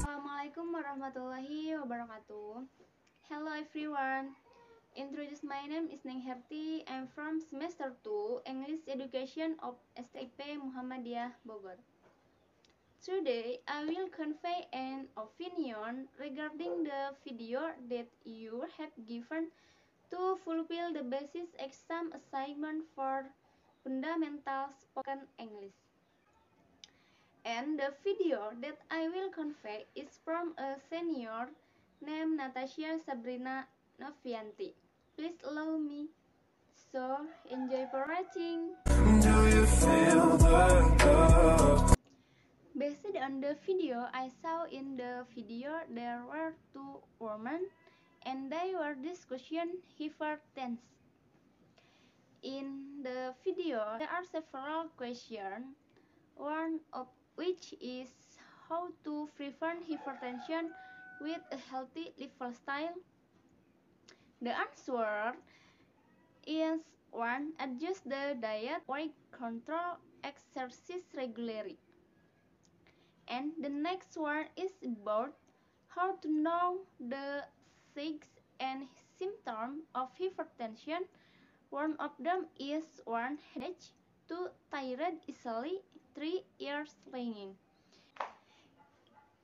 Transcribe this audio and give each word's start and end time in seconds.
Assalamualaikum 0.00 0.66
warahmatullahi 0.72 1.76
wabarakatuh. 1.84 2.64
Hello 3.28 3.52
everyone. 3.52 4.32
Introduce 4.96 5.44
my 5.44 5.68
name 5.68 5.92
is 5.92 6.00
Neng 6.08 6.24
Herti. 6.24 6.80
I'm 6.88 7.12
from 7.12 7.44
semester 7.44 7.92
2 8.08 8.48
English 8.48 8.88
Education 8.88 9.60
of 9.60 9.76
STIP 10.00 10.64
Muhammadiyah 10.64 11.36
Bogor. 11.44 11.76
Today 13.04 13.60
I 13.68 13.84
will 13.84 14.08
convey 14.08 14.64
an 14.72 15.12
opinion 15.20 16.08
regarding 16.16 16.88
the 16.88 17.12
video 17.20 17.76
that 17.92 18.08
you 18.24 18.64
have 18.80 18.96
given 19.04 19.52
to 20.08 20.40
fulfill 20.40 20.96
the 20.96 21.04
basis 21.04 21.52
exam 21.60 22.16
assignment 22.16 22.88
for 22.96 23.28
fundamental 23.88 24.68
spoken 24.76 25.24
English. 25.40 25.72
And 27.48 27.80
the 27.80 27.96
video 28.04 28.52
that 28.60 28.76
I 28.92 29.08
will 29.08 29.32
convey 29.32 29.88
is 29.96 30.20
from 30.24 30.52
a 30.60 30.76
senior 30.92 31.48
named 32.04 32.36
Natasha 32.36 33.00
Sabrina 33.00 33.64
Novianti. 33.96 34.76
Please 35.16 35.40
allow 35.40 35.80
me. 35.80 36.12
So, 36.92 37.24
enjoy 37.48 37.88
for 37.88 38.04
watching. 38.04 38.76
Do 39.24 39.34
you 39.56 39.64
feel 39.64 40.36
the 40.36 40.50
love? 40.52 41.96
Based 42.76 43.08
on 43.16 43.40
the 43.40 43.56
video 43.64 44.04
I 44.12 44.28
saw 44.44 44.68
in 44.68 45.00
the 45.00 45.24
video, 45.32 45.80
there 45.88 46.28
were 46.28 46.52
two 46.76 47.00
women 47.18 47.72
and 48.28 48.52
they 48.52 48.76
were 48.76 49.00
discussing 49.00 49.80
hypertension. 49.96 50.76
In 52.42 53.02
the 53.02 53.34
video, 53.44 53.96
there 53.98 54.08
are 54.08 54.24
several 54.24 54.88
questions, 54.96 55.74
one 56.36 56.80
of 56.92 57.06
which 57.34 57.74
is 57.80 58.08
how 58.68 58.88
to 59.04 59.28
prevent 59.36 59.88
hypertension 59.88 60.70
with 61.20 61.40
a 61.50 61.56
healthy 61.56 62.12
lifestyle. 62.40 62.94
The 64.40 64.56
answer 64.56 65.34
is 66.46 66.80
one, 67.10 67.52
adjust 67.58 68.08
the 68.08 68.36
diet, 68.40 68.82
weight 68.86 69.14
control, 69.32 69.98
exercise 70.22 71.02
regularly. 71.16 71.78
And 73.28 73.52
the 73.60 73.68
next 73.68 74.16
one 74.16 74.46
is 74.56 74.72
about 74.84 75.34
how 75.88 76.16
to 76.16 76.28
know 76.28 76.78
the 77.00 77.44
signs 77.94 78.26
and 78.60 78.86
symptoms 79.18 79.82
of 79.94 80.08
hypertension. 80.18 81.06
One 81.70 81.96
of 82.00 82.12
them 82.18 82.46
is 82.58 82.84
one 83.04 83.38
headache, 83.52 83.92
two 84.26 84.48
tired 84.70 85.20
easily, 85.26 85.80
three 86.14 86.44
ears 86.58 86.94
ringing. 87.12 87.56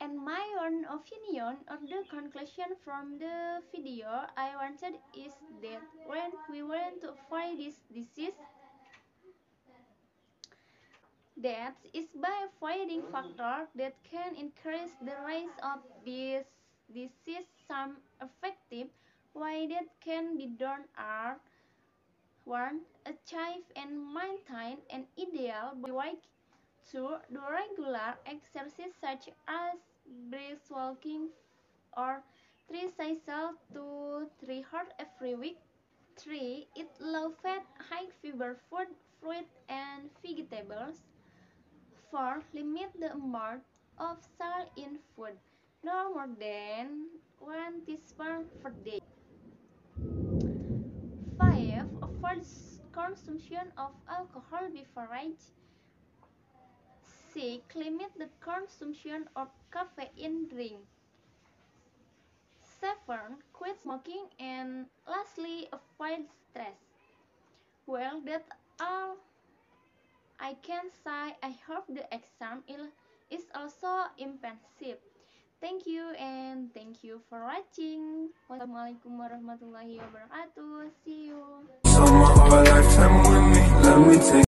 And 0.00 0.18
my 0.18 0.42
own 0.62 0.84
opinion 0.84 1.58
or 1.70 1.78
the 1.82 2.02
conclusion 2.10 2.74
from 2.84 3.18
the 3.18 3.62
video 3.74 4.26
I 4.36 4.54
wanted 4.56 4.98
is 5.14 5.32
that 5.62 5.82
when 6.06 6.30
we 6.50 6.62
want 6.62 7.00
to 7.02 7.14
avoid 7.14 7.58
this 7.58 7.78
disease, 7.92 8.34
that 11.36 11.74
is 11.92 12.06
by 12.14 12.46
avoiding 12.46 13.02
factors 13.10 13.68
that 13.74 13.94
can 14.10 14.34
increase 14.34 14.94
the 15.02 15.14
risk 15.26 15.54
of 15.62 15.78
this 16.04 16.46
disease. 16.92 17.46
Some 17.66 17.96
effective 18.20 18.88
way 19.34 19.66
that 19.70 19.86
can 20.04 20.36
be 20.36 20.46
done 20.46 20.84
are 20.98 21.38
one, 22.44 22.80
achieve 23.06 23.64
and 23.76 24.14
maintain 24.14 24.78
an 24.90 25.06
ideal 25.18 25.74
body 25.76 25.92
weight. 25.92 26.24
Do 26.92 27.16
regular 27.32 28.18
exercise 28.26 28.92
such 29.00 29.28
as 29.48 29.78
brisk 30.30 30.70
walking 30.70 31.28
or 31.96 32.22
three 32.68 32.88
cycles 32.96 33.56
to 33.72 34.28
three 34.40 34.64
hours 34.72 34.88
every 34.98 35.34
week. 35.34 35.58
Three, 36.16 36.68
eat 36.76 36.90
low 37.00 37.30
fat, 37.42 37.64
high 37.90 38.08
fiber 38.20 38.58
food, 38.68 38.88
fruit 39.20 39.46
and 39.68 40.10
vegetables. 40.22 41.00
4. 42.10 42.42
Limit 42.52 42.90
the 43.00 43.12
amount 43.12 43.62
of 43.98 44.18
salt 44.36 44.68
in 44.76 44.98
food, 45.16 45.32
no 45.82 46.12
more 46.12 46.28
than 46.38 47.08
1 47.38 47.86
teaspoon 47.86 48.44
per 48.62 48.70
day. 48.84 49.00
5. 51.38 51.86
Avoid 52.02 52.44
consumption 53.06 53.72
of 53.76 53.90
alcohol 54.08 54.68
before 54.72 55.06
beverage. 55.06 55.42
6. 57.34 57.74
Limit 57.74 58.10
the 58.18 58.28
consumption 58.40 59.28
of 59.34 59.48
caffeine 59.72 60.48
drink. 60.48 60.86
7. 62.80 63.38
Quit 63.52 63.76
smoking 63.82 64.26
and 64.38 64.86
lastly 65.08 65.68
avoid 65.72 66.26
stress. 66.50 66.78
Well, 67.86 68.22
that's 68.24 68.48
all 68.80 69.16
I 70.38 70.54
can 70.62 70.90
say 71.04 71.36
I 71.42 71.56
hope 71.66 71.86
the 71.88 72.06
exam 72.14 72.62
is 73.30 73.42
also 73.54 74.10
impressive. 74.18 74.98
Thank 75.62 75.86
you 75.86 76.10
and 76.18 76.74
thank 76.74 77.06
you 77.06 77.22
for 77.30 77.46
watching. 77.46 78.34
Wassalamualaikum 78.50 79.14
warahmatullahi 79.14 80.02
wabarakatuh. 80.02 80.90
See 81.06 81.30
you. 81.30 81.62